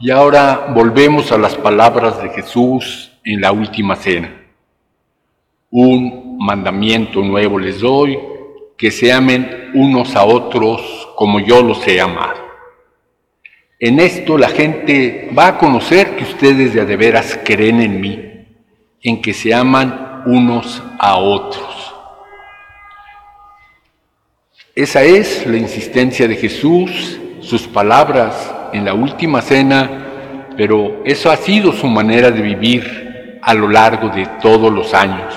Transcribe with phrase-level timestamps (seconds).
[0.00, 4.32] y ahora volvemos a las palabras de Jesús en la última cena.
[5.70, 8.18] Un mandamiento nuevo les doy,
[8.76, 12.46] que se amen unos a otros como yo los he amado.
[13.80, 18.46] En esto la gente va a conocer que ustedes de de veras creen en mí,
[19.02, 21.94] en que se aman unos a otros.
[24.76, 31.36] Esa es la insistencia de Jesús, sus palabras en la última cena, pero eso ha
[31.36, 35.34] sido su manera de vivir a lo largo de todos los años.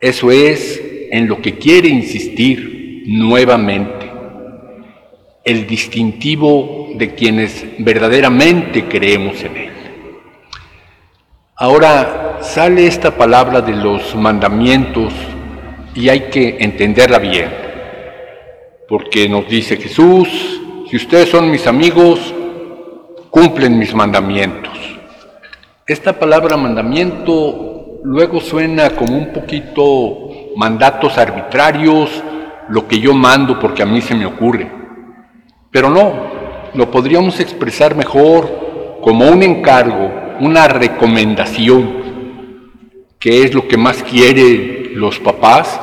[0.00, 4.10] Eso es en lo que quiere insistir nuevamente,
[5.44, 9.72] el distintivo de quienes verdaderamente creemos en Él.
[11.56, 15.12] Ahora sale esta palabra de los mandamientos
[15.94, 17.50] y hay que entenderla bien,
[18.88, 20.61] porque nos dice Jesús,
[20.92, 22.34] si ustedes son mis amigos,
[23.30, 24.78] cumplen mis mandamientos.
[25.86, 32.10] Esta palabra mandamiento luego suena como un poquito mandatos arbitrarios,
[32.68, 34.70] lo que yo mando porque a mí se me ocurre.
[35.70, 36.12] Pero no,
[36.74, 42.02] lo podríamos expresar mejor como un encargo, una recomendación,
[43.18, 45.80] que es lo que más quieren los papás,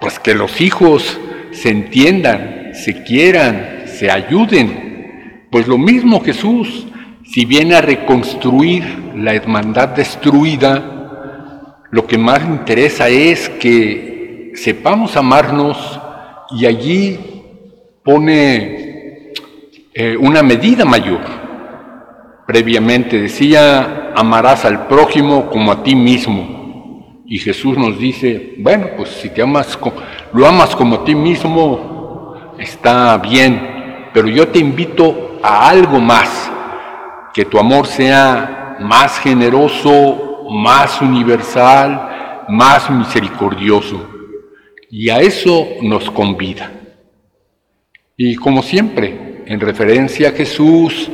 [0.00, 1.20] pues que los hijos
[1.52, 5.46] se entiendan, se quieran, se ayuden.
[5.50, 6.86] Pues lo mismo Jesús,
[7.24, 8.84] si viene a reconstruir
[9.16, 16.00] la hermandad destruida, lo que más interesa es que sepamos amarnos
[16.50, 17.18] y allí
[18.04, 19.32] pone
[19.94, 21.20] eh, una medida mayor.
[22.46, 27.24] Previamente decía, amarás al prójimo como a ti mismo.
[27.26, 29.78] Y Jesús nos dice, bueno, pues si te amas,
[30.32, 33.77] lo amas como a ti mismo, está bien,
[34.12, 36.50] pero yo te invito a algo más,
[37.32, 44.08] que tu amor sea más generoso, más universal, más misericordioso.
[44.90, 46.72] Y a eso nos convida.
[48.16, 51.10] Y como siempre, en referencia a Jesús,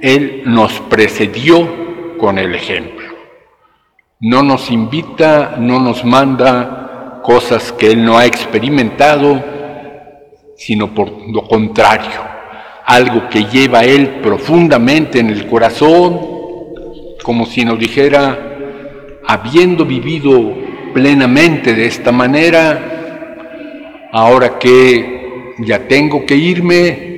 [0.00, 3.06] Él nos precedió con el ejemplo.
[4.20, 9.57] No nos invita, no nos manda cosas que Él no ha experimentado,
[10.58, 12.20] sino por lo contrario,
[12.84, 16.20] algo que lleva Él profundamente en el corazón,
[17.22, 18.36] como si nos dijera,
[19.24, 20.52] habiendo vivido
[20.92, 27.08] plenamente de esta manera, ahora que ya tengo que irme,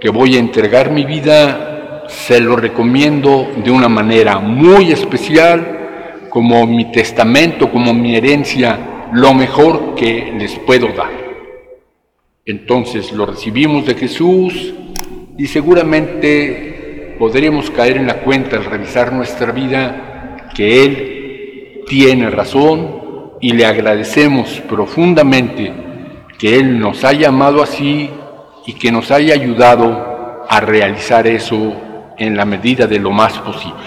[0.00, 6.66] que voy a entregar mi vida, se lo recomiendo de una manera muy especial, como
[6.66, 11.29] mi testamento, como mi herencia, lo mejor que les puedo dar.
[12.50, 14.74] Entonces lo recibimos de Jesús
[15.38, 23.34] y seguramente podremos caer en la cuenta al revisar nuestra vida que Él tiene razón
[23.40, 25.72] y le agradecemos profundamente
[26.40, 28.10] que Él nos haya amado así
[28.66, 31.76] y que nos haya ayudado a realizar eso
[32.18, 33.86] en la medida de lo más posible.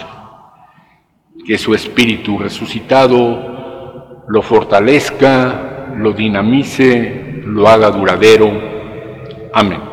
[1.45, 8.51] Que su Espíritu resucitado lo fortalezca, lo dinamice, lo haga duradero.
[9.53, 9.92] Amén.